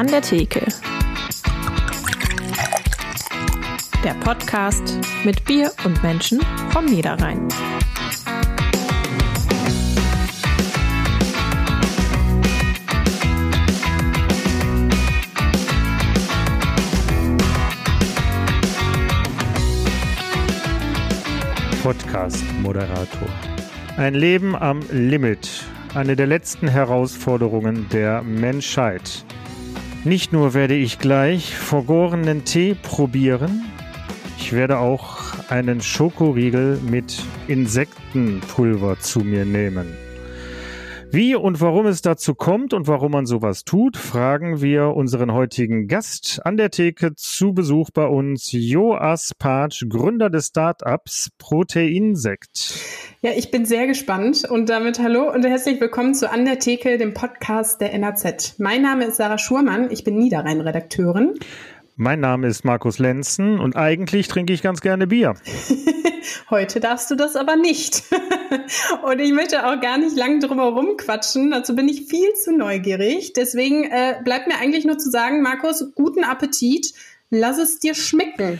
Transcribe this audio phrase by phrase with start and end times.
[0.00, 0.66] An der Theke.
[4.02, 6.40] Der Podcast mit Bier und Menschen
[6.70, 7.46] vom Niederrhein.
[21.82, 23.28] Podcast-Moderator.
[23.98, 25.66] Ein Leben am Limit.
[25.94, 29.26] Eine der letzten Herausforderungen der Menschheit.
[30.04, 33.66] Nicht nur werde ich gleich vergorenen Tee probieren,
[34.38, 35.18] ich werde auch
[35.50, 39.94] einen Schokoriegel mit Insektenpulver zu mir nehmen.
[41.12, 45.88] Wie und warum es dazu kommt und warum man sowas tut, fragen wir unseren heutigen
[45.88, 52.74] Gast an der Theke zu Besuch bei uns, Joas Patsch, Gründer des Startups Proteinsekt.
[53.22, 56.96] Ja, ich bin sehr gespannt und damit hallo und herzlich willkommen zu An der Theke,
[56.96, 58.60] dem Podcast der NAZ.
[58.60, 61.34] Mein Name ist Sarah Schurmann, ich bin Niederrhein-Redakteurin.
[62.02, 65.34] Mein Name ist Markus Lenzen und eigentlich trinke ich ganz gerne Bier.
[66.50, 68.04] Heute darfst du das aber nicht.
[69.04, 71.50] und ich möchte auch gar nicht lang drum herum quatschen.
[71.50, 73.34] Dazu bin ich viel zu neugierig.
[73.34, 76.94] Deswegen äh, bleibt mir eigentlich nur zu sagen, Markus, guten Appetit.
[77.28, 78.58] Lass es dir schmecken.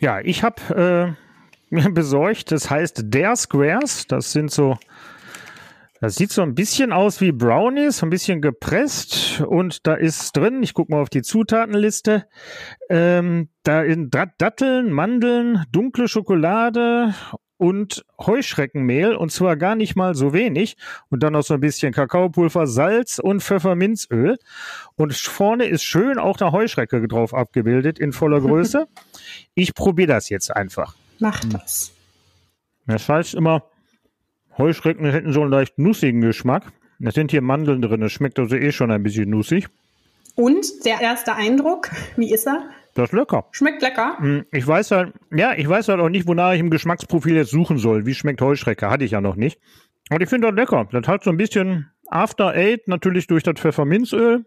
[0.00, 1.16] Ja, ich habe
[1.70, 4.08] äh, mir besorgt, das heißt Der Squares.
[4.08, 4.78] Das sind so
[6.00, 10.62] das sieht so ein bisschen aus wie Brownies, ein bisschen gepresst und da ist drin,
[10.62, 12.26] ich gucke mal auf die Zutatenliste,
[12.88, 17.14] ähm, da sind Datteln, Mandeln, dunkle Schokolade
[17.58, 20.78] und Heuschreckenmehl und zwar gar nicht mal so wenig
[21.10, 24.38] und dann noch so ein bisschen Kakaopulver, Salz und Pfefferminzöl
[24.96, 28.88] und vorne ist schön auch eine Heuschrecke drauf abgebildet in voller Größe.
[29.54, 30.94] ich probiere das jetzt einfach.
[31.18, 31.92] Mach das.
[32.86, 33.69] Das heißt immer
[34.60, 36.72] Heuschrecken hätten so einen leicht nussigen Geschmack.
[37.00, 39.68] Es sind hier Mandeln drin, es schmeckt also eh schon ein bisschen nussig.
[40.34, 42.62] Und der erste Eindruck, wie ist er?
[42.94, 43.46] Das ist lecker.
[43.52, 44.16] Schmeckt lecker.
[44.18, 47.50] Hm, ich weiß halt, ja, ich weiß halt auch nicht, wonach ich im Geschmacksprofil jetzt
[47.50, 48.06] suchen soll.
[48.06, 48.90] Wie schmeckt Heuschrecke?
[48.90, 49.60] Hatte ich ja noch nicht.
[50.10, 50.88] Und ich finde das lecker.
[50.90, 54.44] Das hat so ein bisschen After Eight, natürlich durch das Pfefferminzöl.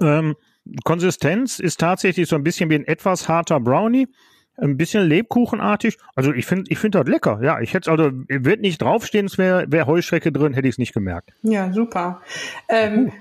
[0.00, 0.36] Ähm,
[0.84, 4.08] Konsistenz ist tatsächlich so ein bisschen wie ein etwas harter Brownie
[4.56, 5.98] ein bisschen lebkuchenartig.
[6.14, 7.40] Also ich finde ich finde das lecker.
[7.42, 10.78] Ja, ich hätte also wird nicht draufstehen, es wäre wär Heuschrecke drin, hätte ich es
[10.78, 11.30] nicht gemerkt.
[11.42, 12.20] Ja, super.
[12.68, 13.12] Ähm, uh.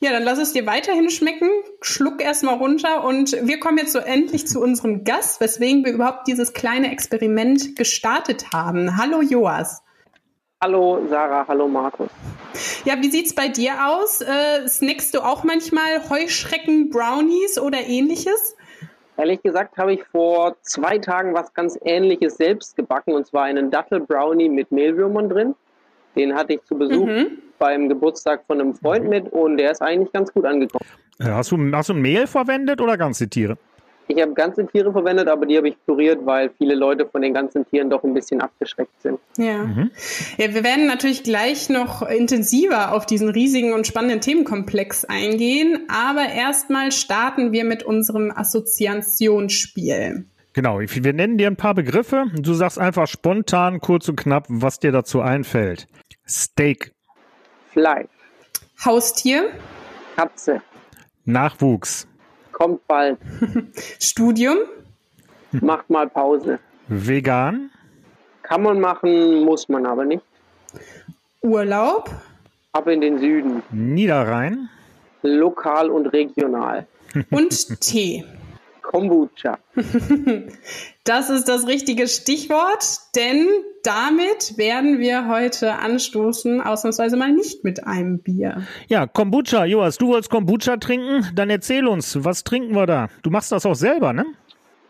[0.00, 1.48] Ja, dann lass es dir weiterhin schmecken.
[1.80, 6.26] Schluck erstmal runter und wir kommen jetzt so endlich zu unserem Gast, weswegen wir überhaupt
[6.26, 8.98] dieses kleine Experiment gestartet haben.
[8.98, 9.82] Hallo Joas.
[10.60, 12.10] Hallo Sarah, hallo Markus.
[12.84, 14.20] Ja, wie sieht's bei dir aus?
[14.20, 18.53] Äh, snackst du auch manchmal Heuschrecken, Brownies oder ähnliches?
[19.16, 23.70] Ehrlich gesagt habe ich vor zwei Tagen was ganz ähnliches selbst gebacken und zwar einen
[23.70, 25.54] Dattel-Brownie mit Mehlwürmern drin.
[26.16, 27.38] Den hatte ich zu Besuch mhm.
[27.58, 30.84] beim Geburtstag von einem Freund mit und der ist eigentlich ganz gut angekommen.
[31.22, 33.56] Hast du, hast du Mehl verwendet oder ganze Tiere?
[34.06, 37.32] Ich habe ganze Tiere verwendet, aber die habe ich püriert, weil viele Leute von den
[37.32, 39.18] ganzen Tieren doch ein bisschen abgeschreckt sind.
[39.38, 39.64] Ja.
[39.64, 39.90] Mhm.
[40.36, 46.28] ja, wir werden natürlich gleich noch intensiver auf diesen riesigen und spannenden Themenkomplex eingehen, aber
[46.28, 50.26] erstmal starten wir mit unserem Assoziationsspiel.
[50.52, 52.26] Genau, wir nennen dir ein paar Begriffe.
[52.36, 55.88] Du sagst einfach spontan, kurz und knapp, was dir dazu einfällt.
[56.28, 56.92] Steak.
[57.72, 58.08] Fleisch.
[58.84, 59.50] Haustier.
[60.14, 60.62] Katze.
[61.24, 62.06] Nachwuchs.
[62.54, 63.18] Kommt bald.
[64.00, 64.58] Studium?
[65.52, 66.58] Macht mal Pause.
[66.88, 67.70] Vegan?
[68.42, 70.22] Kann man machen, muss man aber nicht.
[71.42, 72.10] Urlaub?
[72.72, 73.62] Ab in den Süden.
[73.70, 74.68] Niederrhein?
[75.22, 76.86] Lokal und regional.
[77.30, 78.24] Und Tee.
[78.94, 79.58] Kombucha.
[81.06, 82.82] Das ist das richtige Stichwort,
[83.14, 83.46] denn
[83.82, 88.62] damit werden wir heute anstoßen, ausnahmsweise mal nicht mit einem Bier.
[88.88, 91.26] Ja, Kombucha, Joas, du wolltest Kombucha trinken?
[91.34, 93.08] Dann erzähl uns, was trinken wir da?
[93.22, 94.24] Du machst das auch selber, ne?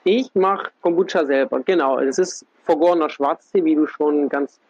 [0.04, 1.98] Ich mache Kombucha selber, genau.
[1.98, 4.60] Es ist vergorener Schwarztee, wie du schon ganz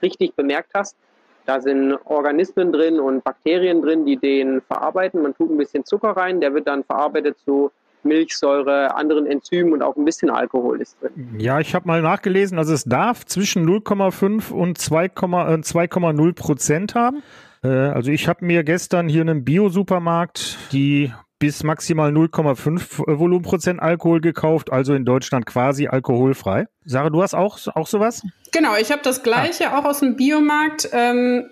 [0.00, 0.96] richtig bemerkt hast.
[1.44, 5.20] Da sind Organismen drin und Bakterien drin, die den verarbeiten.
[5.20, 7.70] Man tut ein bisschen Zucker rein, der wird dann verarbeitet zu
[8.06, 11.36] Milchsäure, anderen Enzymen und auch ein bisschen Alkohol ist drin.
[11.38, 17.22] Ja, ich habe mal nachgelesen, also es darf zwischen 0,5 und 2,0 äh, Prozent haben.
[17.62, 23.18] Äh, also ich habe mir gestern hier in einem Bio-Supermarkt die bis maximal 0,5 äh,
[23.18, 26.66] Volumenprozent Alkohol gekauft, also in Deutschland quasi alkoholfrei.
[26.84, 28.22] Sarah, du hast auch, auch sowas?
[28.52, 29.78] Genau, ich habe das gleiche ah.
[29.78, 30.88] auch aus dem Biomarkt.
[30.92, 31.50] Ähm,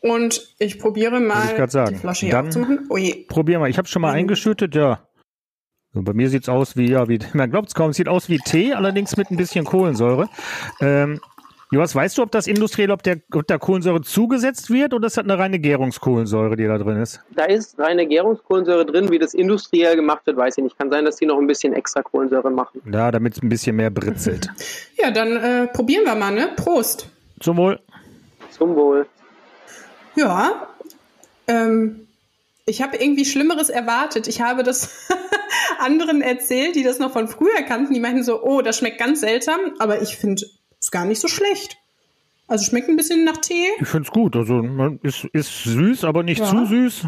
[0.00, 1.94] und ich probiere mal ich sagen.
[1.94, 2.86] die Flasche hier Dann aufzumachen.
[2.90, 2.98] Oh
[3.28, 3.70] Probier mal.
[3.70, 5.00] Ich habe schon mal eingeschüttet, ja.
[6.02, 8.38] Bei mir sieht's aus wie, ja, wie, man glaubt es kaum, es sieht aus wie
[8.38, 10.28] Tee, allerdings mit ein bisschen Kohlensäure.
[10.80, 11.20] Ähm,
[11.72, 15.16] Joas, weißt du, ob das industriell, ob, der, ob da Kohlensäure zugesetzt wird oder ist
[15.16, 17.20] das eine reine Gärungskohlensäure, die da drin ist?
[17.34, 20.78] Da ist reine Gärungskohlensäure drin, wie das industriell gemacht wird, weiß ich nicht.
[20.78, 22.80] Kann sein, dass die noch ein bisschen extra Kohlensäure machen.
[22.92, 24.48] Ja, damit es ein bisschen mehr britzelt.
[24.98, 26.48] Ja, dann äh, probieren wir mal, ne?
[26.56, 27.10] Prost.
[27.40, 27.78] Zum Wohl.
[28.50, 29.06] Zum Wohl.
[30.16, 30.68] Ja,
[31.46, 32.06] ähm,
[32.64, 34.26] ich habe irgendwie Schlimmeres erwartet.
[34.26, 35.06] Ich habe das
[35.78, 37.94] anderen erzählt, die das noch von früher kannten.
[37.94, 40.42] Die meinten so, oh, das schmeckt ganz seltsam, aber ich finde
[40.80, 41.76] es gar nicht so schlecht.
[42.48, 43.66] Also schmeckt ein bisschen nach Tee.
[43.80, 44.36] Ich finde es gut.
[44.36, 46.46] Also man ist, ist süß, aber nicht Ja.
[46.46, 47.06] zu süß.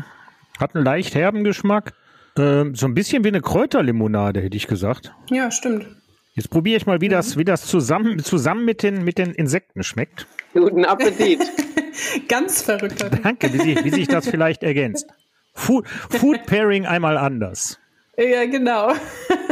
[0.58, 1.92] Hat einen leicht herben Geschmack.
[2.36, 5.12] Ähm, so ein bisschen wie eine Kräuterlimonade, hätte ich gesagt.
[5.30, 5.86] Ja, stimmt.
[6.34, 9.82] Jetzt probiere ich mal, wie das, wie das zusammen, zusammen mit, den, mit den Insekten
[9.82, 10.26] schmeckt.
[10.52, 11.40] Guten Appetit.
[12.28, 13.04] Ganz verrückt.
[13.24, 15.06] Danke, wie sich, wie sich das vielleicht ergänzt.
[15.52, 17.78] Food, Food Pairing einmal anders.
[18.18, 18.92] Ja, genau.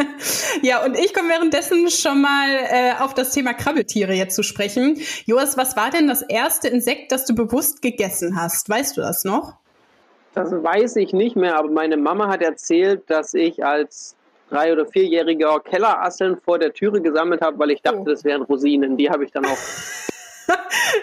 [0.63, 5.01] ja, und ich komme währenddessen schon mal äh, auf das Thema Krabbeltiere jetzt zu sprechen.
[5.25, 8.69] Joas, was war denn das erste Insekt, das du bewusst gegessen hast?
[8.69, 9.55] Weißt du das noch?
[10.35, 14.17] Das weiß ich nicht mehr, aber meine Mama hat erzählt, dass ich als
[14.51, 18.05] drei- oder vierjähriger Kellerasseln vor der Türe gesammelt habe, weil ich dachte, Oh.
[18.05, 18.97] das wären Rosinen.
[18.97, 19.59] Die habe ich dann auch.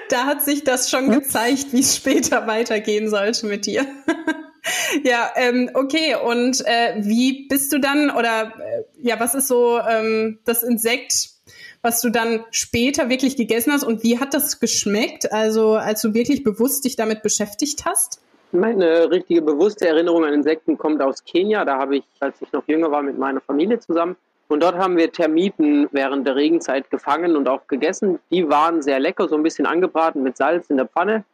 [0.10, 3.86] Da hat sich das schon gezeigt, wie es später weitergehen sollte mit dir.
[5.04, 6.16] ja, ähm, okay.
[6.16, 11.30] Und äh, wie bist du dann, oder äh, ja, was ist so ähm, das Insekt,
[11.82, 15.32] was du dann später wirklich gegessen hast und wie hat das geschmeckt?
[15.32, 18.22] Also als du wirklich bewusst dich damit beschäftigt hast?
[18.54, 21.66] Meine richtige bewusste Erinnerung an Insekten kommt aus Kenia.
[21.66, 24.16] Da habe ich, als ich noch jünger war, mit meiner Familie zusammen.
[24.48, 28.20] Und dort haben wir Termiten während der Regenzeit gefangen und auch gegessen.
[28.30, 31.26] Die waren sehr lecker, so ein bisschen angebraten mit Salz in der Pfanne.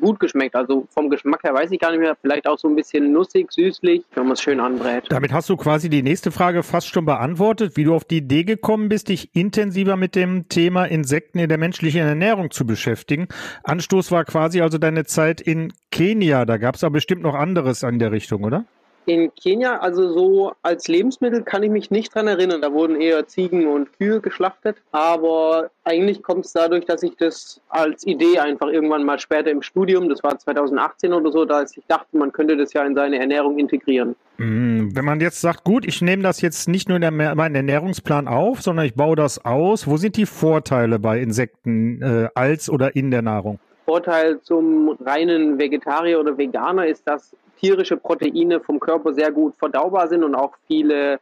[0.00, 0.54] Gut geschmeckt.
[0.54, 2.16] Also vom Geschmack her weiß ich gar nicht mehr.
[2.20, 5.04] Vielleicht auch so ein bisschen nussig, süßlich, wenn man es schön anbrät.
[5.08, 8.44] Damit hast du quasi die nächste Frage fast schon beantwortet, wie du auf die Idee
[8.44, 13.28] gekommen bist, dich intensiver mit dem Thema Insekten in der menschlichen Ernährung zu beschäftigen.
[13.64, 16.44] Anstoß war quasi also deine Zeit in Kenia.
[16.44, 18.66] Da gab es aber bestimmt noch anderes an der Richtung, oder?
[19.08, 22.60] In Kenia, also so als Lebensmittel kann ich mich nicht dran erinnern.
[22.60, 24.76] Da wurden eher Ziegen und Kühe geschlachtet.
[24.92, 29.62] Aber eigentlich kommt es dadurch, dass ich das als Idee einfach irgendwann mal später im
[29.62, 32.94] Studium, das war 2018 oder so, da als ich dachte, man könnte das ja in
[32.94, 34.14] seine Ernährung integrieren.
[34.36, 38.28] Mm, Wenn man jetzt sagt, gut, ich nehme das jetzt nicht nur in meinen Ernährungsplan
[38.28, 42.94] auf, sondern ich baue das aus, wo sind die Vorteile bei Insekten äh, als oder
[42.94, 43.58] in der Nahrung?
[43.86, 50.08] Vorteil zum reinen Vegetarier oder Veganer ist, dass tierische Proteine vom Körper sehr gut verdaubar
[50.08, 51.20] sind und auch viele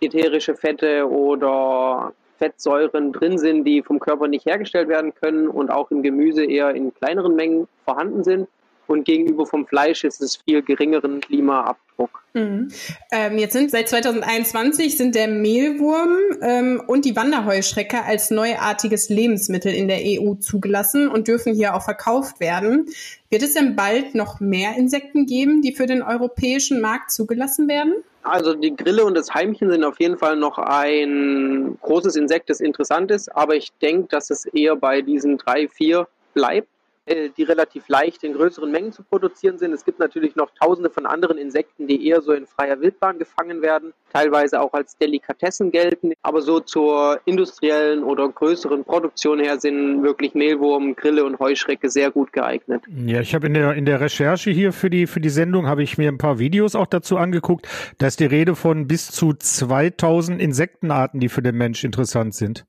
[0.00, 5.90] ätherische Fette oder Fettsäuren drin sind, die vom Körper nicht hergestellt werden können und auch
[5.90, 8.48] im Gemüse eher in kleineren Mengen vorhanden sind.
[8.86, 12.22] Und gegenüber vom Fleisch ist es viel geringeren Klimaabdruck.
[12.34, 12.68] Mhm.
[13.10, 19.72] Ähm, jetzt sind seit 2021 sind der Mehlwurm ähm, und die Wanderheuschrecke als neuartiges Lebensmittel
[19.72, 22.86] in der EU zugelassen und dürfen hier auch verkauft werden.
[23.30, 27.94] Wird es denn bald noch mehr Insekten geben, die für den europäischen Markt zugelassen werden?
[28.22, 32.60] Also die Grille und das Heimchen sind auf jeden Fall noch ein großes Insekt, das
[32.60, 36.68] interessant ist, aber ich denke, dass es eher bei diesen drei, vier bleibt,
[37.06, 39.72] die relativ leicht in größeren Mengen zu produzieren sind.
[39.72, 43.62] Es gibt natürlich noch tausende von anderen Insekten, die eher so in freier Wildbahn gefangen
[43.62, 50.02] werden, teilweise auch als Delikatessen gelten, aber so zur industriellen oder größeren Produktion her sind
[50.02, 52.82] wirklich Mehlwurm, Grille und Heuschrecke sehr gut geeignet.
[52.88, 55.82] Ja, ich habe in der, in der Recherche hier für die, für die Sendung habe
[55.82, 57.68] ich mir ein paar Videos auch dazu angeguckt.
[57.98, 62.66] Da ist die Rede von bis zu 2000 Insektenarten, die für den Mensch interessant sind.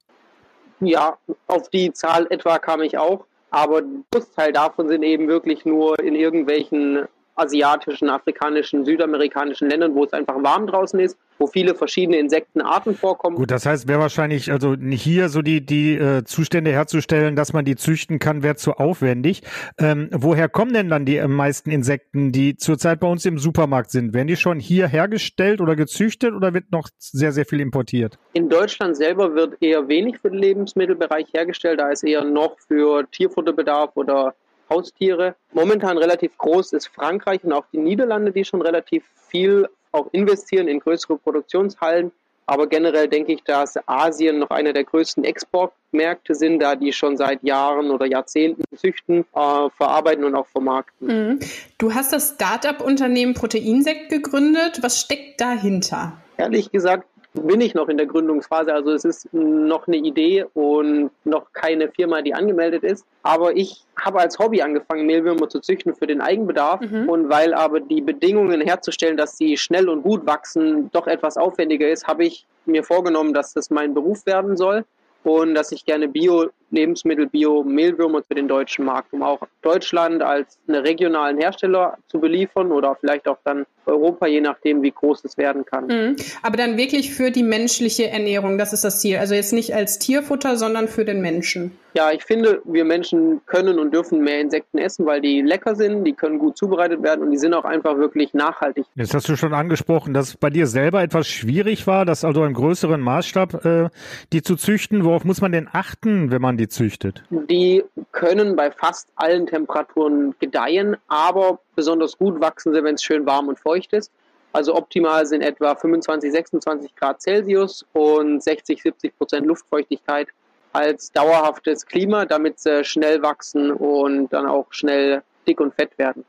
[0.79, 1.17] Ja,
[1.48, 3.25] auf die Zahl etwa kam ich auch.
[3.58, 10.03] Aber ein Großteil davon sind eben wirklich nur in irgendwelchen asiatischen, afrikanischen, südamerikanischen Ländern, wo
[10.03, 13.36] es einfach warm draußen ist, wo viele verschiedene Insektenarten vorkommen.
[13.36, 17.63] Gut, das heißt, wäre wahrscheinlich, also hier so die, die äh, Zustände herzustellen, dass man
[17.63, 19.44] die züchten kann, wäre zu aufwendig.
[19.77, 23.91] Ähm, woher kommen denn dann die äh, meisten Insekten, die zurzeit bei uns im Supermarkt
[23.91, 24.13] sind?
[24.13, 28.17] Werden die schon hier hergestellt oder gezüchtet oder wird noch sehr, sehr viel importiert?
[28.34, 33.10] In Deutschland selber wird eher wenig für den Lebensmittelbereich hergestellt, da ist eher noch für
[33.12, 34.34] Tierfutterbedarf oder
[34.70, 35.36] Haustiere.
[35.54, 40.68] Momentan relativ groß ist Frankreich und auch die Niederlande, die schon relativ viel auch investieren
[40.68, 42.12] in größere Produktionshallen.
[42.50, 47.18] Aber generell denke ich, dass Asien noch einer der größten Exportmärkte sind, da die schon
[47.18, 51.08] seit Jahren oder Jahrzehnten züchten, äh, verarbeiten und auch vermarkten.
[51.08, 51.40] Mhm.
[51.78, 54.80] Du hast das Start-up-Unternehmen Proteinsekt gegründet.
[54.82, 56.14] Was steckt dahinter?
[56.38, 58.74] Ehrlich gesagt bin ich noch in der Gründungsphase.
[58.74, 63.05] Also es ist noch eine Idee und noch keine Firma, die angemeldet ist.
[63.24, 66.81] Aber ich habe als Hobby angefangen, Mehlwürmer zu züchten für den Eigenbedarf.
[66.81, 67.10] Mhm.
[67.10, 71.89] Und weil aber die Bedingungen herzustellen, dass sie schnell und gut wachsen, doch etwas aufwendiger
[71.89, 74.86] ist, habe ich mir vorgenommen, dass das mein Beruf werden soll
[75.24, 80.22] und dass ich gerne Bio Lebensmittel, Bio, Mehlwürmer für den deutschen Markt, um auch Deutschland
[80.22, 85.24] als einen regionalen Hersteller zu beliefern oder vielleicht auch dann Europa, je nachdem, wie groß
[85.24, 85.88] es werden kann.
[85.88, 86.16] Mhm.
[86.42, 89.18] Aber dann wirklich für die menschliche Ernährung, das ist das Ziel.
[89.18, 91.72] Also jetzt nicht als Tierfutter, sondern für den Menschen.
[91.94, 96.04] Ja, ich finde, wir Menschen können und dürfen mehr Insekten essen, weil die lecker sind,
[96.04, 98.86] die können gut zubereitet werden und die sind auch einfach wirklich nachhaltig.
[98.94, 102.54] Jetzt hast du schon angesprochen, dass bei dir selber etwas schwierig war, das also im
[102.54, 103.90] größeren Maßstab äh,
[104.32, 105.06] die zu züchten.
[105.06, 107.24] Worauf muss man denn achten, wenn man die züchtet?
[107.30, 113.26] Die können bei fast allen Temperaturen gedeihen, aber besonders gut wachsen sie, wenn es schön
[113.26, 114.12] warm und feucht ist.
[114.54, 120.28] Also optimal sind etwa 25, 26 Grad Celsius und 60, 70 Prozent Luftfeuchtigkeit
[120.74, 126.26] als dauerhaftes Klima, damit sie schnell wachsen und dann auch schnell dick und fett werden.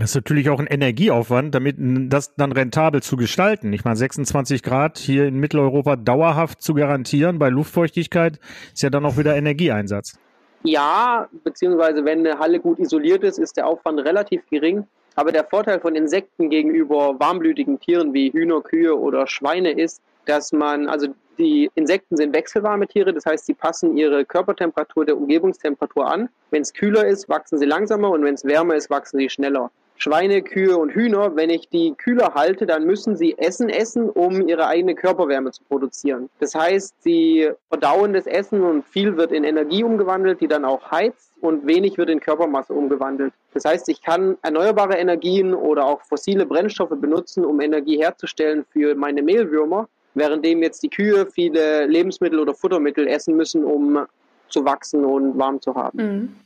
[0.00, 3.70] Das ist natürlich auch ein Energieaufwand, damit das dann rentabel zu gestalten.
[3.74, 8.40] Ich meine, 26 Grad hier in Mitteleuropa dauerhaft zu garantieren bei Luftfeuchtigkeit
[8.72, 10.18] ist ja dann auch wieder Energieeinsatz.
[10.62, 14.86] Ja, beziehungsweise wenn eine Halle gut isoliert ist, ist der Aufwand relativ gering.
[15.16, 20.50] Aber der Vorteil von Insekten gegenüber warmblütigen Tieren wie Hühner, Kühe oder Schweine ist, dass
[20.50, 26.10] man, also die Insekten sind wechselwarme Tiere, das heißt, sie passen ihre Körpertemperatur der Umgebungstemperatur
[26.10, 26.30] an.
[26.50, 29.70] Wenn es kühler ist, wachsen sie langsamer und wenn es wärmer ist, wachsen sie schneller.
[30.02, 34.48] Schweine, Kühe und Hühner, wenn ich die kühler halte, dann müssen sie Essen essen, um
[34.48, 36.30] ihre eigene Körperwärme zu produzieren.
[36.38, 40.90] Das heißt, sie verdauen das Essen und viel wird in Energie umgewandelt, die dann auch
[40.90, 43.34] heizt und wenig wird in Körpermasse umgewandelt.
[43.52, 48.94] Das heißt, ich kann erneuerbare Energien oder auch fossile Brennstoffe benutzen, um Energie herzustellen für
[48.94, 54.06] meine Mehlwürmer, währenddem jetzt die Kühe viele Lebensmittel oder Futtermittel essen müssen, um
[54.48, 55.98] zu wachsen und warm zu haben.
[55.98, 56.36] Mhm.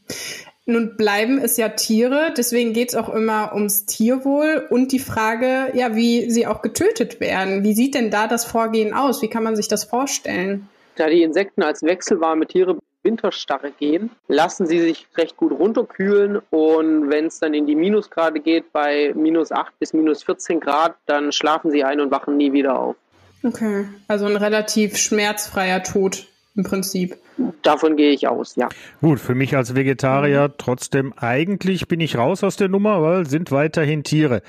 [0.66, 5.70] Nun bleiben es ja Tiere, deswegen geht es auch immer ums Tierwohl und die Frage,
[5.74, 7.64] ja, wie sie auch getötet werden.
[7.64, 9.20] Wie sieht denn da das Vorgehen aus?
[9.20, 10.68] Wie kann man sich das vorstellen?
[10.96, 17.10] Da die Insekten als wechselwarme Tiere Winterstarre gehen, lassen sie sich recht gut runterkühlen und
[17.10, 21.30] wenn es dann in die Minusgrade geht, bei minus 8 bis minus 14 Grad, dann
[21.30, 22.96] schlafen sie ein und wachen nie wieder auf.
[23.42, 27.16] Okay, also ein relativ schmerzfreier Tod im Prinzip.
[27.62, 28.68] Davon gehe ich aus, ja.
[29.00, 33.50] Gut, für mich als Vegetarier trotzdem eigentlich bin ich raus aus der Nummer, weil sind
[33.50, 34.42] weiterhin Tiere.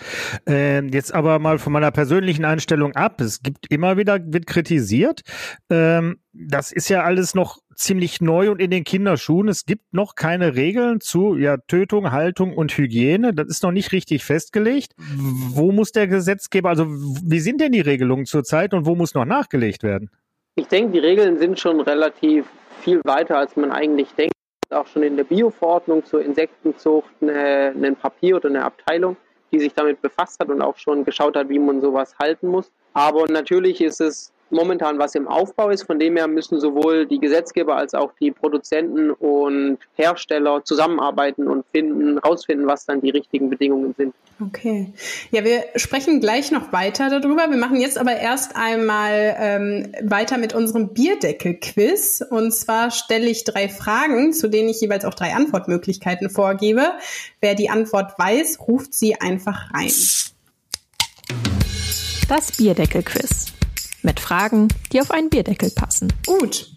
[0.48, 3.22] Äh, jetzt aber mal von meiner persönlichen Einstellung ab.
[3.22, 5.22] Es gibt immer wieder, wird kritisiert.
[5.70, 9.48] Ähm, das ist ja alles noch ziemlich neu und in den Kinderschuhen.
[9.48, 13.34] Es gibt noch keine Regeln zu ja, Tötung, Haltung und Hygiene.
[13.34, 14.94] Das ist noch nicht richtig festgelegt.
[14.98, 19.26] Wo muss der Gesetzgeber, also wie sind denn die Regelungen zurzeit und wo muss noch
[19.26, 20.10] nachgelegt werden?
[20.58, 22.46] Ich denke, die Regeln sind schon relativ
[22.80, 24.34] viel weiter, als man eigentlich denkt.
[24.70, 29.18] Auch schon in der Bioverordnung zur Insektenzucht eine, ein Papier oder eine Abteilung,
[29.52, 32.72] die sich damit befasst hat und auch schon geschaut hat, wie man sowas halten muss.
[32.94, 35.84] Aber natürlich ist es momentan was im Aufbau ist.
[35.84, 41.66] Von dem her müssen sowohl die Gesetzgeber als auch die Produzenten und Hersteller zusammenarbeiten und
[41.72, 44.16] finden, rausfinden, was dann die richtigen Bedingungen sind.
[44.42, 44.92] Okay.
[45.32, 47.50] Ja, wir sprechen gleich noch weiter darüber.
[47.50, 52.24] Wir machen jetzt aber erst einmal ähm, weiter mit unserem Bierdeckel-Quiz.
[52.30, 56.84] Und zwar stelle ich drei Fragen, zu denen ich jeweils auch drei Antwortmöglichkeiten vorgebe.
[57.40, 59.92] Wer die Antwort weiß, ruft sie einfach rein.
[62.28, 63.45] Das Bierdeckel-Quiz
[64.06, 66.14] mit Fragen, die auf einen Bierdeckel passen.
[66.26, 66.68] Gut,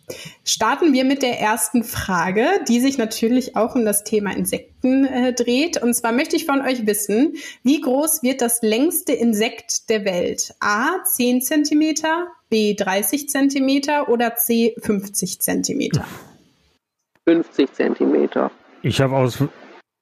[0.45, 5.33] starten wir mit der ersten Frage, die sich natürlich auch um das Thema Insekten äh,
[5.33, 5.81] dreht.
[5.81, 10.55] Und zwar möchte ich von euch wissen, wie groß wird das längste Insekt der Welt?
[10.61, 11.95] A 10 cm,
[12.49, 15.91] B 30 cm oder C 50 cm?
[17.27, 18.29] 50 cm.
[18.83, 19.39] Ich habe aus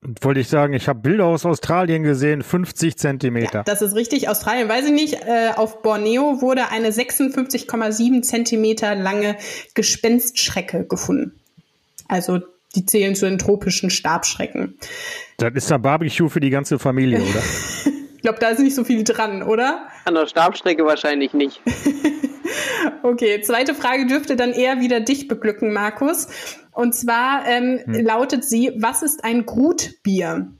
[0.02, 3.58] wollte ich sagen, ich habe Bilder aus Australien gesehen, 50 Zentimeter.
[3.58, 4.28] Ja, das ist richtig.
[4.28, 5.14] Australien, weiß ich nicht.
[5.14, 9.36] Äh, auf Borneo wurde eine 56,7 Zentimeter lange
[9.74, 11.38] Gespenstschrecke gefunden.
[12.08, 12.40] Also
[12.74, 14.78] die zählen zu den tropischen Stabschrecken.
[15.38, 17.42] Das ist ein Barbecue für die ganze Familie, oder?
[18.16, 19.88] ich glaube, da ist nicht so viel dran, oder?
[20.04, 21.60] An der Stabstrecke wahrscheinlich nicht.
[23.02, 26.28] okay, zweite Frage dürfte dann eher wieder dich beglücken, Markus.
[26.76, 28.04] Und zwar ähm, hm.
[28.04, 30.52] lautet sie, was ist ein Grutbier?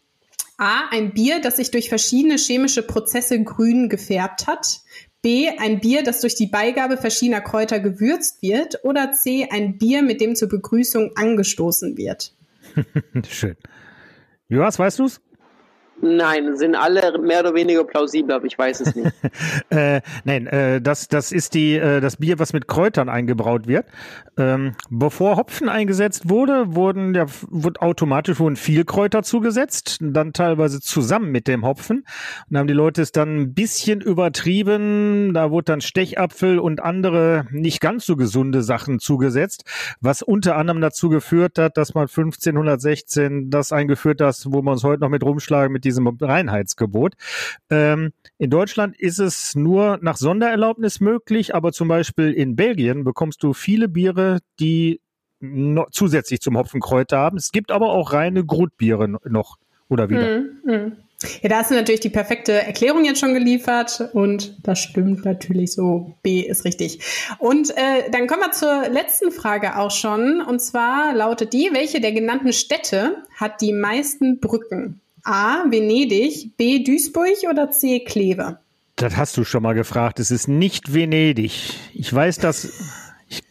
[0.57, 4.81] A, ein Bier, das sich durch verschiedene chemische Prozesse grün gefärbt hat.
[5.21, 8.83] B, ein Bier, das durch die Beigabe verschiedener Kräuter gewürzt wird.
[8.83, 12.33] Oder C, ein Bier, mit dem zur Begrüßung angestoßen wird.
[13.29, 13.57] Schön.
[14.49, 15.21] Joas, weißt du's?
[16.03, 19.13] Nein, sind alle mehr oder weniger plausibel, aber ich weiß es nicht.
[19.71, 23.87] äh, nein, äh, das, das ist die, äh, das Bier, was mit Kräutern eingebraut wird.
[24.37, 30.83] Ähm, bevor Hopfen eingesetzt wurde, wurden ja, wurde automatisch wurden viel Kräuter zugesetzt, dann teilweise
[30.83, 32.01] zusammen mit dem Hopfen.
[32.01, 32.07] Und
[32.51, 35.33] dann haben die Leute es dann ein bisschen übertrieben.
[35.33, 39.65] Da wurde dann Stechapfel und andere nicht ganz so gesunde Sachen zugesetzt,
[40.03, 44.85] was unter anderem dazu geführt hat, dass man 1516 das eingeführt hat, wo man uns
[44.85, 47.15] heute noch mit rumschlagen mit diesem Reinheitsgebot.
[47.71, 53.43] Ähm, in Deutschland ist es nur nach Sondererlaubnis möglich, aber zum Beispiel in Belgien bekommst
[53.43, 55.01] du viele Biere, die
[55.41, 57.37] noch zusätzlich zum Hopfenkräuter haben.
[57.37, 59.57] Es gibt aber auch reine Grutbiere noch
[59.89, 60.27] oder wieder.
[60.27, 60.93] Hm, hm.
[61.43, 65.73] Ja, da hast du natürlich die perfekte Erklärung jetzt schon geliefert und das stimmt natürlich
[65.73, 66.15] so.
[66.23, 67.01] B ist richtig.
[67.39, 70.43] Und äh, dann kommen wir zur letzten Frage auch schon.
[70.43, 75.01] Und zwar lautet die, welche der genannten Städte hat die meisten Brücken?
[75.27, 75.65] A.
[75.69, 76.85] Venedig, B.
[76.85, 78.01] Duisburg oder C.
[78.01, 78.59] Kleve?
[78.95, 80.21] Das hast du schon mal gefragt.
[80.21, 81.75] Es ist nicht Venedig.
[81.95, 82.73] Ich weiß, dass.
[83.29, 83.43] Ich,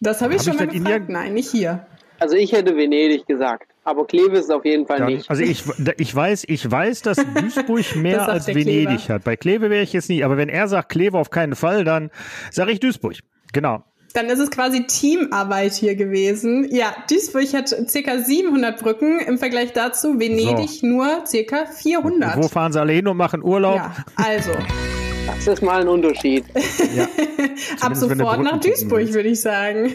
[0.00, 1.08] das habe ich hab schon ich mal gefragt.
[1.08, 1.86] Nein, nicht hier.
[2.18, 3.70] Also ich hätte Venedig gesagt.
[3.84, 5.30] Aber Kleve ist auf jeden Fall Dann, nicht.
[5.30, 5.62] Also ich,
[5.98, 9.14] ich weiß, ich weiß, dass Duisburg mehr das als Venedig Kleber.
[9.14, 9.24] hat.
[9.24, 10.24] Bei Kleve wäre ich jetzt nicht.
[10.24, 12.10] Aber wenn er sagt Kleve auf keinen Fall, dann
[12.50, 13.16] sage ich Duisburg.
[13.52, 13.84] Genau.
[14.14, 16.68] Dann ist es quasi Teamarbeit hier gewesen.
[16.70, 19.18] Ja, Duisburg hat circa 700 Brücken.
[19.18, 20.86] Im Vergleich dazu Venedig so.
[20.86, 22.36] nur circa 400.
[22.36, 23.74] Wo fahren sie alle hin und machen Urlaub?
[23.74, 24.52] Ja, also.
[25.26, 26.44] Das ist mal ein Unterschied.
[26.94, 27.08] Ja.
[27.80, 29.94] Ab sofort nach Duisburg, würde ich sagen.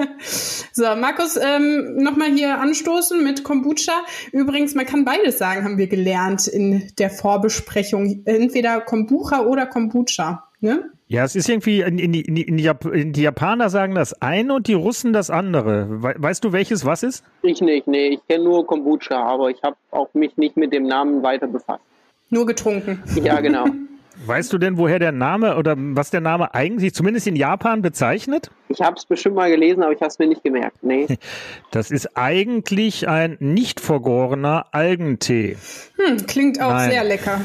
[0.72, 3.92] so, Markus, ähm, nochmal hier anstoßen mit Kombucha.
[4.32, 8.22] Übrigens, man kann beides sagen, haben wir gelernt in der Vorbesprechung.
[8.24, 10.48] Entweder Kombucha oder Kombucha.
[10.60, 10.90] Ne?
[11.10, 14.74] Ja, es ist irgendwie, in, in, in, in, die Japaner sagen das eine und die
[14.74, 15.88] Russen das andere.
[15.90, 17.24] weißt du, welches was ist?
[17.42, 18.10] Ich nicht, nee.
[18.10, 21.82] Ich kenne nur Kombucha, aber ich habe auch mich nicht mit dem Namen weiter befasst.
[22.28, 23.02] Nur getrunken.
[23.24, 23.64] Ja, genau.
[24.26, 28.50] Weißt du denn, woher der Name oder was der Name eigentlich zumindest in Japan bezeichnet?
[28.68, 30.82] Ich habe es bestimmt mal gelesen, aber ich habe es mir nicht gemerkt.
[30.82, 31.06] Nee.
[31.70, 35.56] Das ist eigentlich ein nicht vergorener Algentee.
[35.96, 36.90] Hm, klingt auch Nein.
[36.90, 37.40] sehr lecker.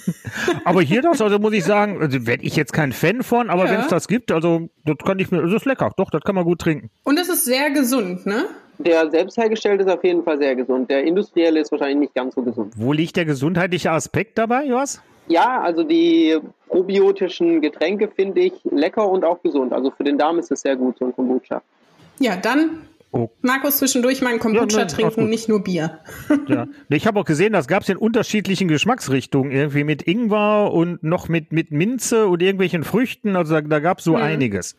[0.64, 3.64] aber hier das, also muss ich sagen, also werde ich jetzt kein Fan von, aber
[3.64, 3.72] ja.
[3.72, 5.90] wenn es das gibt, also das kann ich mir, das ist lecker.
[5.96, 6.90] Doch, das kann man gut trinken.
[7.04, 8.44] Und es ist sehr gesund, ne?
[8.78, 10.90] Der selbst hergestellte ist auf jeden Fall sehr gesund.
[10.90, 12.74] Der industrielle ist wahrscheinlich nicht ganz so gesund.
[12.76, 15.00] Wo liegt der gesundheitliche Aspekt dabei, Joas?
[15.26, 19.72] Ja, also die probiotischen Getränke finde ich lecker und auch gesund.
[19.72, 21.62] Also für den Darm ist es sehr gut, so ein Kombucha.
[22.18, 23.30] Ja, dann Oh.
[23.42, 26.00] Markus zwischendurch mal einen Kombucha ja, ne, trinken, nicht nur Bier.
[26.48, 26.66] ja.
[26.88, 31.28] Ich habe auch gesehen, das gab es in unterschiedlichen Geschmacksrichtungen, irgendwie mit Ingwer und noch
[31.28, 33.36] mit, mit Minze und irgendwelchen Früchten.
[33.36, 34.22] Also da, da gab es so hm.
[34.22, 34.74] einiges.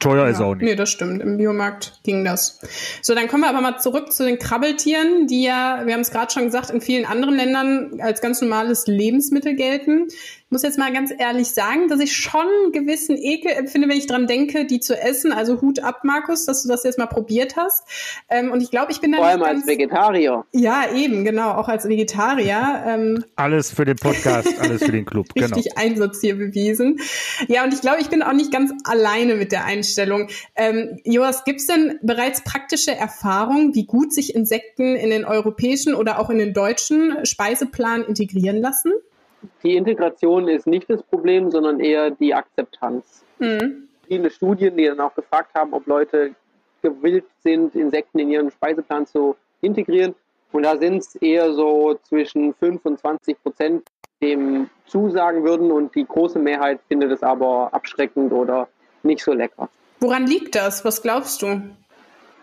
[0.00, 0.30] Teuer ja.
[0.30, 0.64] ist auch nicht.
[0.64, 1.22] Nee, das stimmt.
[1.22, 2.60] Im Biomarkt ging das.
[3.02, 6.10] So, dann kommen wir aber mal zurück zu den Krabbeltieren, die ja, wir haben es
[6.10, 10.08] gerade schon gesagt, in vielen anderen Ländern als ganz normales Lebensmittel gelten
[10.52, 14.06] muss jetzt mal ganz ehrlich sagen, dass ich schon einen gewissen Ekel empfinde, wenn ich
[14.06, 15.32] dran denke, die zu essen.
[15.32, 17.84] Also Hut ab, Markus, dass du das jetzt mal probiert hast.
[18.28, 20.44] Ähm, und ich glaube, ich bin da Vor allem als Vegetarier.
[20.52, 22.84] Ja, eben, genau, auch als Vegetarier.
[22.86, 25.26] Ähm, alles für den Podcast, alles für den Club.
[25.36, 25.80] Richtig genau.
[25.80, 27.00] Einsatz hier bewiesen.
[27.48, 30.28] Ja, und ich glaube, ich bin auch nicht ganz alleine mit der Einstellung.
[30.56, 35.94] Ähm, Joas, gibt es denn bereits praktische Erfahrungen, wie gut sich Insekten in den europäischen
[35.94, 38.92] oder auch in den deutschen Speiseplan integrieren lassen?
[39.62, 43.24] die Integration ist nicht das Problem, sondern eher die Akzeptanz.
[43.38, 43.88] Mhm.
[44.06, 46.34] Viele Studien, die dann auch gefragt haben, ob Leute
[46.82, 50.14] gewillt sind, Insekten in ihren Speiseplan zu integrieren.
[50.52, 53.88] Und da sind es eher so zwischen 5 und 20 Prozent,
[54.20, 58.68] dem zusagen würden und die große Mehrheit findet es aber abschreckend oder
[59.04, 59.68] nicht so lecker.
[60.00, 60.84] Woran liegt das?
[60.84, 61.62] Was glaubst du?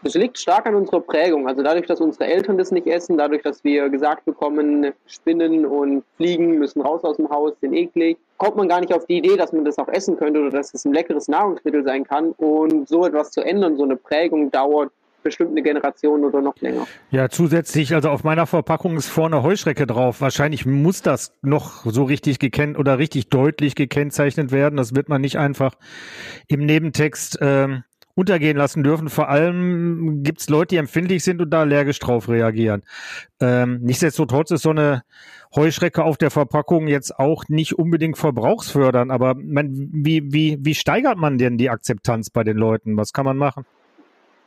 [0.02, 1.48] Das liegt stark an unserer Prägung.
[1.48, 6.04] Also dadurch, dass unsere Eltern das nicht essen, dadurch, dass wir gesagt bekommen, Spinnen und
[6.16, 9.36] Fliegen müssen raus aus dem Haus, sind eklig, kommt man gar nicht auf die Idee,
[9.36, 12.32] dass man das auch essen könnte oder dass es ein leckeres Nahrungsmittel sein kann.
[12.32, 14.92] Und so etwas zu ändern, so eine Prägung dauert
[15.24, 16.88] bestimmt eine Generation oder noch länger.
[17.12, 20.22] Ja, zusätzlich, also auf meiner Verpackung ist vorne Heuschrecke drauf.
[20.22, 24.78] Wahrscheinlich muss das noch so richtig gekennt oder richtig deutlich gekennzeichnet werden.
[24.78, 25.76] Das wird man nicht einfach
[26.48, 27.84] im Nebentext ähm,
[28.20, 29.10] untergehen lassen dürfen.
[29.10, 32.84] Vor allem gibt es Leute, die empfindlich sind und da allergisch drauf reagieren.
[33.40, 35.04] Ähm, nichtsdestotrotz ist so eine
[35.56, 39.10] Heuschrecke auf der Verpackung jetzt auch nicht unbedingt verbrauchsfördern.
[39.10, 42.98] Aber man, wie, wie, wie steigert man denn die Akzeptanz bei den Leuten?
[42.98, 43.66] Was kann man machen?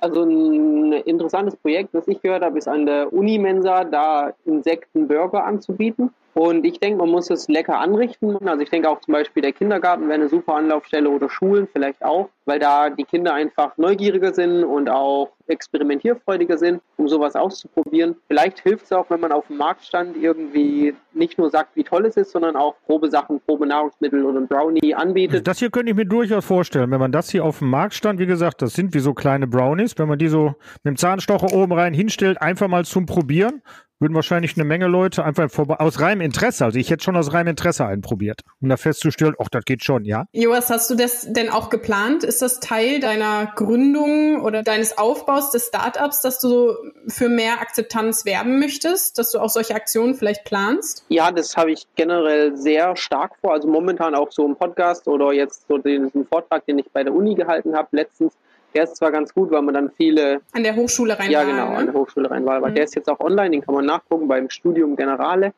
[0.03, 6.11] Also ein interessantes Projekt, das ich gehört habe, ist an der Unimensa, da Insektenburger anzubieten.
[6.35, 8.37] Und ich denke, man muss es lecker anrichten.
[8.49, 12.03] Also ich denke auch zum Beispiel der Kindergarten wäre eine super Anlaufstelle oder Schulen vielleicht
[12.03, 18.17] auch, weil da die Kinder einfach neugieriger sind und auch experimentierfreudiger sind, um sowas auszuprobieren.
[18.29, 22.07] Vielleicht hilft es auch, wenn man auf dem Marktstand irgendwie nicht nur sagt, wie toll
[22.07, 25.47] es ist, sondern auch Probesachen, Probenahrungsmittel oder ein Brownie anbietet.
[25.47, 26.91] Das hier könnte ich mir durchaus vorstellen.
[26.91, 29.99] Wenn man das hier auf dem Marktstand, wie gesagt, das sind wie so kleine Brownies,
[29.99, 33.63] wenn man die so mit dem Zahnstocher oben rein hinstellt, einfach mal zum Probieren,
[34.03, 37.33] würden wahrscheinlich eine Menge Leute einfach vorbei, aus reinem Interesse, also ich hätte schon aus
[37.33, 40.27] reinem Interesse einen probiert, um da festzustellen, ach, das geht schon, ja.
[40.33, 42.25] Joas, hast du das denn auch geplant?
[42.25, 46.75] Ist das Teil deiner Gründung oder deines Aufbaus des Startups, dass du
[47.07, 51.05] für mehr Akzeptanz werben möchtest, dass du auch solche Aktionen vielleicht planst?
[51.09, 53.53] Ja, das habe ich generell sehr stark vor.
[53.53, 57.15] Also momentan auch so im Podcast oder jetzt so diesen Vortrag, den ich bei der
[57.15, 58.33] Uni gehalten habe letztens,
[58.75, 60.41] der ist zwar ganz gut, weil man dann viele.
[60.53, 61.77] An der Hochschule rein Ja, genau, ne?
[61.77, 62.61] an der Hochschule rein war.
[62.61, 62.75] Mhm.
[62.75, 65.53] Der ist jetzt auch online, den kann man nachgucken beim Studium Generale.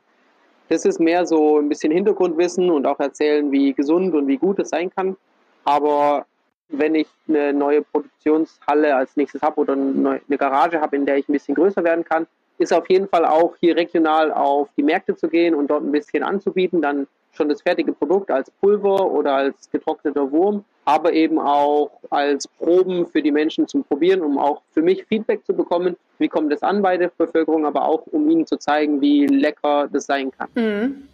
[0.69, 4.59] Das ist mehr so ein bisschen Hintergrundwissen und auch erzählen, wie gesund und wie gut
[4.59, 5.17] es sein kann.
[5.65, 6.27] Aber
[6.69, 11.29] wenn ich eine neue Produktionshalle als nächstes habe oder eine Garage habe, in der ich
[11.29, 12.27] ein bisschen größer werden kann,
[12.59, 15.93] ist auf jeden Fall auch hier regional auf die Märkte zu gehen und dort ein
[15.93, 21.39] bisschen anzubieten, dann schon das fertige Produkt als Pulver oder als getrockneter Wurm aber eben
[21.39, 25.97] auch als Proben für die Menschen zum Probieren, um auch für mich Feedback zu bekommen,
[26.19, 29.89] wie kommt es an bei der Bevölkerung, aber auch um ihnen zu zeigen, wie lecker
[29.91, 30.49] das sein kann.
[30.55, 31.09] Mhm.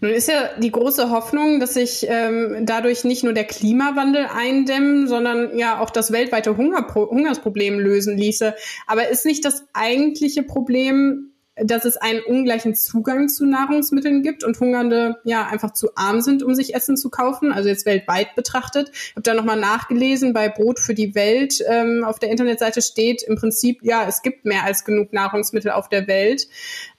[0.00, 5.06] Nun ist ja die große Hoffnung, dass sich ähm, dadurch nicht nur der Klimawandel eindämmen,
[5.06, 8.54] sondern ja auch das weltweite Hungerpro Hungersproblem lösen ließe.
[8.86, 14.58] Aber ist nicht das eigentliche Problem dass es einen ungleichen Zugang zu Nahrungsmitteln gibt und
[14.58, 18.90] Hungernde ja einfach zu arm sind, um sich Essen zu kaufen, also jetzt weltweit betrachtet.
[18.92, 23.22] Ich habe da nochmal nachgelesen, bei Brot für die Welt ähm, auf der Internetseite steht
[23.22, 26.48] im Prinzip, ja, es gibt mehr als genug Nahrungsmittel auf der Welt.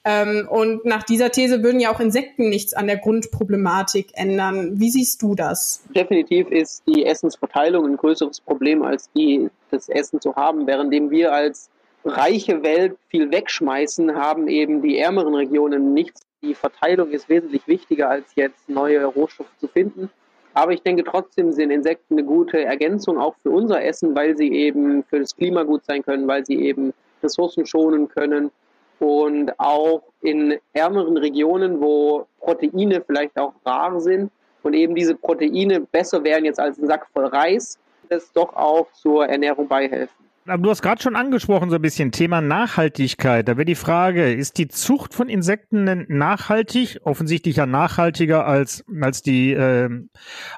[0.05, 4.79] Ähm, und nach dieser These würden ja auch Insekten nichts an der Grundproblematik ändern.
[4.79, 5.83] Wie siehst du das?
[5.93, 11.33] Definitiv ist die Essensverteilung ein größeres Problem als die, das Essen zu haben, währenddem wir
[11.33, 11.69] als
[12.05, 16.21] reiche Welt viel wegschmeißen, haben eben die ärmeren Regionen nichts.
[16.41, 20.09] Die Verteilung ist wesentlich wichtiger, als jetzt neue Rohstoffe zu finden.
[20.53, 24.53] Aber ich denke trotzdem sind Insekten eine gute Ergänzung auch für unser Essen, weil sie
[24.53, 28.51] eben für das Klima gut sein können, weil sie eben Ressourcen schonen können.
[28.99, 34.31] Und auch in ärmeren Regionen, wo Proteine vielleicht auch rar sind
[34.63, 38.89] und eben diese Proteine besser wären jetzt als ein Sack voll Reis, das doch auch
[38.93, 40.24] zur Ernährung beihelfen.
[40.47, 43.47] Aber du hast gerade schon angesprochen, so ein bisschen Thema Nachhaltigkeit.
[43.47, 46.99] Da wäre die Frage, ist die Zucht von Insekten denn nachhaltig?
[47.03, 49.89] Offensichtlich ja nachhaltiger als, als die äh,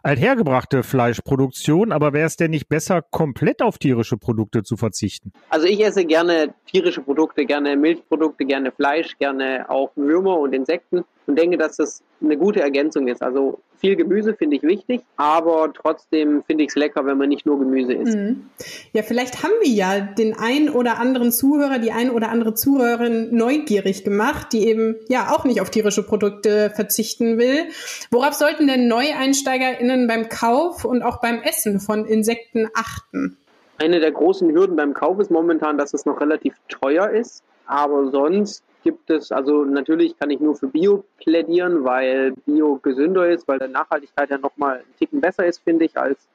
[0.04, 1.94] althergebrachte Fleischproduktion.
[1.94, 5.32] Aber wäre es denn nicht besser, komplett auf tierische Produkte zu verzichten?
[5.50, 11.06] Also ich esse gerne tierische Produkte, gerne Milchprodukte, gerne Fleisch, gerne auch Würmer und Insekten
[11.28, 13.22] und denke, dass das eine gute Ergänzung ist.
[13.22, 17.46] Also viel Gemüse finde ich wichtig, aber trotzdem finde ich es lecker, wenn man nicht
[17.46, 18.16] nur Gemüse isst.
[18.16, 18.50] Mhm.
[18.94, 23.36] Ja, vielleicht haben wir ja den ein oder anderen Zuhörer, die ein oder andere Zuhörerin
[23.36, 27.66] neugierig gemacht, die eben ja auch nicht auf tierische Produkte verzichten will.
[28.10, 33.38] Worauf sollten denn NeueinsteigerInnen beim Kauf und auch beim Essen von Insekten achten?
[33.80, 37.44] Eine der großen Hürden beim Kauf ist momentan, dass es noch relativ teuer ist.
[37.68, 43.30] Aber sonst gibt es, also natürlich kann ich nur für Bio plädieren, weil Bio gesünder
[43.30, 46.28] ist, weil der Nachhaltigkeit ja nochmal einen Ticken besser ist, finde ich, als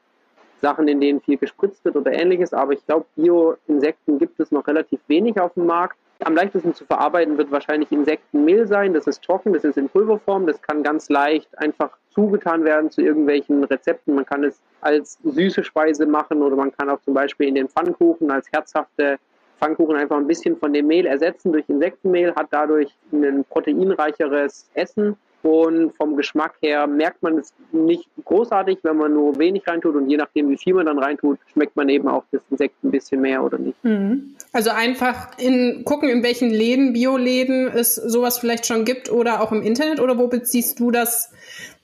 [0.60, 2.54] Sachen, in denen viel gespritzt wird oder ähnliches.
[2.54, 5.96] Aber ich glaube, Bio-Insekten gibt es noch relativ wenig auf dem Markt.
[6.24, 8.94] Am leichtesten zu verarbeiten wird wahrscheinlich Insektenmehl sein.
[8.94, 10.46] Das ist trocken, das ist in Pulverform.
[10.46, 14.14] Das kann ganz leicht einfach zugetan werden zu irgendwelchen Rezepten.
[14.14, 17.68] Man kann es als süße Speise machen oder man kann auch zum Beispiel in den
[17.68, 19.18] Pfannkuchen als herzhafte
[19.62, 25.16] Pfannkuchen einfach ein bisschen von dem Mehl ersetzen durch Insektenmehl, hat dadurch ein proteinreicheres Essen
[25.42, 30.08] und vom Geschmack her merkt man es nicht großartig, wenn man nur wenig reintut und
[30.08, 33.20] je nachdem, wie viel man dann reintut, schmeckt man eben auch das Insekt ein bisschen
[33.20, 33.84] mehr oder nicht.
[33.84, 34.34] Mhm.
[34.52, 39.52] Also einfach in, gucken, in welchen Läden, Bioläden es sowas vielleicht schon gibt oder auch
[39.52, 41.32] im Internet oder wo beziehst du das,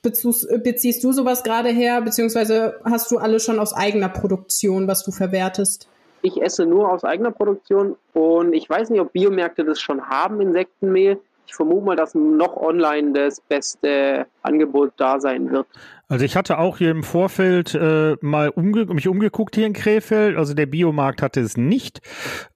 [0.01, 5.03] beziehst, beziehst du sowas gerade her, beziehungsweise hast du alles schon aus eigener Produktion, was
[5.03, 5.89] du verwertest?
[6.21, 10.41] Ich esse nur aus eigener Produktion und ich weiß nicht, ob Biomärkte das schon haben,
[10.41, 11.19] Insektenmehl.
[11.47, 15.67] Ich vermute mal, dass noch online das beste Angebot da sein wird.
[16.09, 20.37] Also ich hatte auch hier im Vorfeld äh, mal umge mich umgeguckt hier in Krefeld.
[20.37, 22.01] Also der Biomarkt hatte es nicht.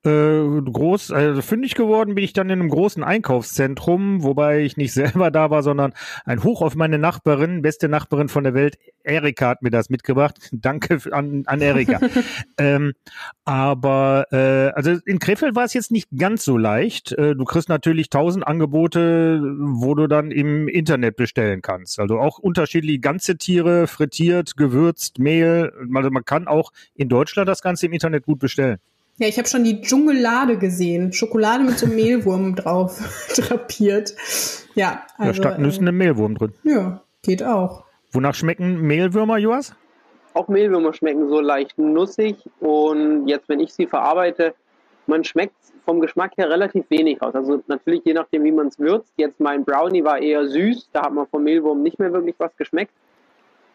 [0.04, 4.92] Äh, groß, also fündig geworden bin ich dann in einem großen Einkaufszentrum, wobei ich nicht
[4.94, 5.94] selber da war, sondern
[6.26, 10.38] ein Hoch auf meine Nachbarin, beste Nachbarin von der Welt, Erika hat mir das mitgebracht.
[10.52, 12.00] Danke an, an Erika.
[12.58, 12.94] ähm,
[13.46, 17.12] aber äh, also in Krefeld war es jetzt nicht ganz so leicht.
[17.12, 22.00] Äh, du kriegst natürlich tausend Angebote, wo du dann im Internet bestellen kannst.
[22.00, 25.72] Also auch unterschiedliche ganze Tiere, frittiert, gewürzt, Mehl.
[25.94, 28.78] Also man kann auch in Deutschland das Ganze im Internet gut bestellen.
[29.18, 31.14] Ja, ich habe schon die Dschungellade gesehen.
[31.14, 33.00] Schokolade mit so einem Mehlwurm drauf
[33.36, 34.14] drapiert.
[34.76, 36.54] Ja, also, ja, statt Nüssen äh, ein Mehlwurm drin.
[36.64, 37.84] Ja, geht auch.
[38.12, 39.76] Wonach schmecken Mehlwürmer, Joas?
[40.34, 44.56] Auch Mehlwürmer schmecken so leicht nussig und jetzt, wenn ich sie verarbeite,
[45.06, 47.36] man schmeckt vom Geschmack her relativ wenig aus.
[47.36, 49.14] Also natürlich je nachdem, wie man es würzt.
[49.18, 52.56] Jetzt mein Brownie war eher süß, da hat man vom Mehlwurm nicht mehr wirklich was
[52.56, 52.94] geschmeckt.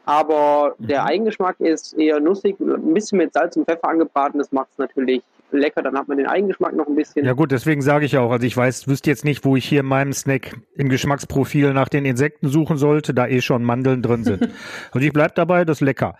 [0.09, 1.09] Aber der mhm.
[1.09, 4.39] Eigengeschmack ist eher nussig, ein bisschen mit Salz und Pfeffer angebraten.
[4.39, 7.25] Das macht es natürlich lecker, dann hat man den Eigengeschmack noch ein bisschen.
[7.25, 9.81] Ja gut, deswegen sage ich auch, also ich weiß, wüsste jetzt nicht, wo ich hier
[9.81, 14.25] in meinem Snack im Geschmacksprofil nach den Insekten suchen sollte, da eh schon Mandeln drin
[14.25, 14.43] sind.
[14.93, 16.17] also ich bleib dabei, das ist lecker.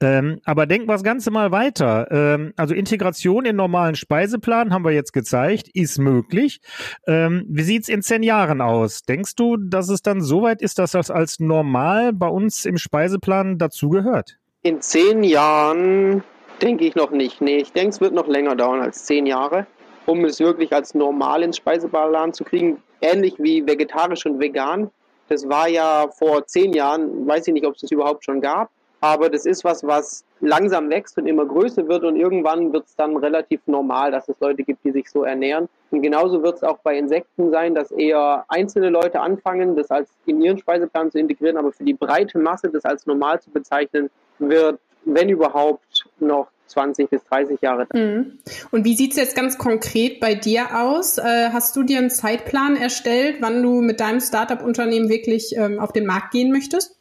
[0.00, 2.08] Ähm, aber denk das Ganze mal weiter.
[2.10, 6.60] Ähm, also Integration in normalen Speiseplan haben wir jetzt gezeigt, ist möglich.
[7.06, 9.02] Ähm, wie sieht's in zehn Jahren aus?
[9.02, 12.76] Denkst du, dass es dann so weit ist, dass das als normal bei uns im
[12.76, 14.38] Speiseplan dazugehört?
[14.62, 16.22] In zehn Jahren
[16.62, 17.40] Denke ich noch nicht.
[17.40, 19.66] Nee, ich denke, es wird noch länger dauern als zehn Jahre,
[20.06, 22.80] um es wirklich als normal ins Speiseplan zu kriegen.
[23.00, 24.88] Ähnlich wie vegetarisch und vegan.
[25.28, 28.70] Das war ja vor zehn Jahren, weiß ich nicht, ob es das überhaupt schon gab,
[29.00, 32.94] aber das ist was, was langsam wächst und immer größer wird und irgendwann wird es
[32.94, 35.68] dann relativ normal, dass es Leute gibt, die sich so ernähren.
[35.90, 40.10] Und genauso wird es auch bei Insekten sein, dass eher einzelne Leute anfangen, das als
[40.26, 44.10] in ihren Speiseplan zu integrieren, aber für die breite Masse das als normal zu bezeichnen,
[44.38, 47.86] wird wenn überhaupt, noch 20 bis 30 Jahre.
[47.92, 48.38] Mhm.
[48.70, 51.18] Und wie sieht es jetzt ganz konkret bei dir aus?
[51.18, 55.92] Äh, hast du dir einen Zeitplan erstellt, wann du mit deinem Startup-Unternehmen wirklich ähm, auf
[55.92, 56.96] den Markt gehen möchtest?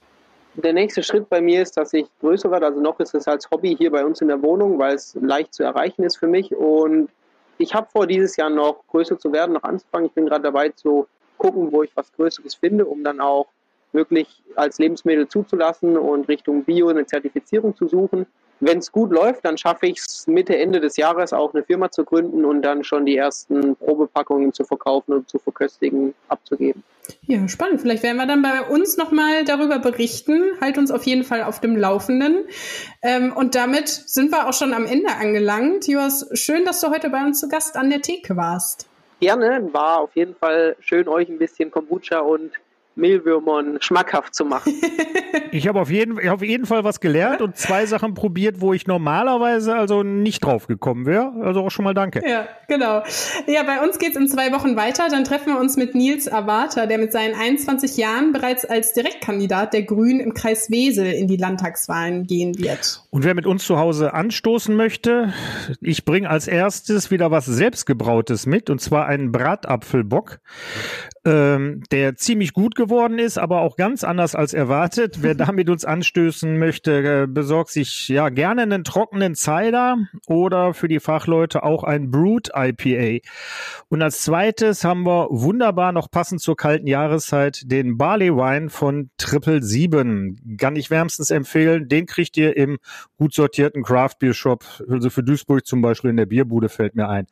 [0.56, 2.66] Der nächste Schritt bei mir ist, dass ich größer werde.
[2.66, 5.54] Also noch ist es als Hobby hier bei uns in der Wohnung, weil es leicht
[5.54, 6.54] zu erreichen ist für mich.
[6.54, 7.10] Und
[7.58, 10.08] ich habe vor, dieses Jahr noch größer zu werden, noch anzufangen.
[10.08, 13.48] Ich bin gerade dabei zu gucken, wo ich was Größeres finde, um dann auch
[13.94, 18.26] wirklich als Lebensmittel zuzulassen und Richtung Bio eine Zertifizierung zu suchen.
[18.62, 21.90] Wenn es gut läuft, dann schaffe ich es Mitte, Ende des Jahres auch eine Firma
[21.90, 26.84] zu gründen und dann schon die ersten Probepackungen zu verkaufen und zu verköstigen, abzugeben.
[27.24, 27.82] Ja, spannend.
[27.82, 30.44] Vielleicht werden wir dann bei uns nochmal darüber berichten.
[30.62, 32.46] Halt uns auf jeden Fall auf dem Laufenden.
[33.02, 35.88] Ähm, und damit sind wir auch schon am Ende angelangt.
[35.88, 38.88] Joas, schön, dass du heute bei uns zu Gast an der Theke warst.
[39.20, 39.70] Gerne.
[39.74, 42.52] War auf jeden Fall schön, euch ein bisschen Kombucha und
[42.96, 44.74] Mehlwürmern schmackhaft zu machen.
[45.52, 48.88] ich habe auf jeden, auf jeden Fall was gelernt und zwei Sachen probiert, wo ich
[48.88, 51.34] normalerweise also nicht drauf gekommen wäre.
[51.42, 52.22] Also auch schon mal danke.
[52.28, 53.04] Ja, genau.
[53.48, 55.08] Ja, bei uns geht es in zwei Wochen weiter.
[55.10, 59.74] Dann treffen wir uns mit Nils Avata, der mit seinen 21 Jahren bereits als Direktkandidat
[59.74, 63.04] der Grünen im Kreis Wesel in die Landtagswahlen gehen wird.
[63.10, 65.34] Und wer mit uns zu Hause anstoßen möchte,
[65.82, 70.40] ich bringe als erstes wieder was selbstgebrautes mit, und zwar einen Bratapfelbock,
[71.26, 75.20] ähm, der ziemlich gut geworden ist, aber auch ganz anders als erwartet.
[75.22, 80.88] Wer damit uns anstößen möchte, äh, besorgt sich ja gerne einen trockenen Cider oder für
[80.88, 83.20] die Fachleute auch ein Brut IPA.
[83.90, 89.12] Und als zweites haben wir wunderbar noch passend zur kalten Jahreszeit den Barley Wine von
[89.18, 90.58] Triple Sieben.
[90.58, 91.88] Kann ich wärmstens empfehlen.
[91.88, 92.80] Den kriegt ihr im
[93.18, 97.08] gut sortierten Craft Beer Shop, also für Duisburg zum Beispiel in der Bierbude fällt mir
[97.08, 97.28] ein.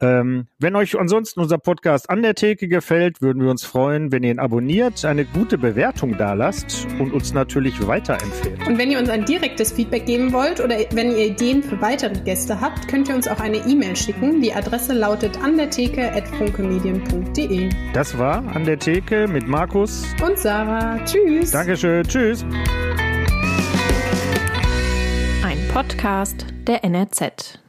[0.00, 4.22] Ähm, wenn euch ansonsten unser Podcast an der Theke gefällt, würden wir uns freuen, wenn
[4.22, 8.66] ihr ihn abonniert abonniert, eine gute Bewertung dalasst und uns natürlich weiterempfehlt.
[8.66, 12.18] Und wenn ihr uns ein direktes Feedback geben wollt oder wenn ihr Ideen für weitere
[12.20, 14.40] Gäste habt, könnt ihr uns auch eine E-Mail schicken.
[14.40, 17.68] Die Adresse lautet an der Theke funkemedien.de.
[17.92, 20.98] Das war an der Theke mit Markus und Sarah.
[21.04, 21.50] Tschüss.
[21.50, 22.04] Dankeschön.
[22.04, 22.44] Tschüss.
[25.44, 27.61] Ein Podcast der NRZ.